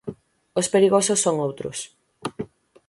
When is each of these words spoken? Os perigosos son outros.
Os 0.59 0.67
perigosos 0.73 1.19
son 1.25 1.35
outros. 1.47 1.77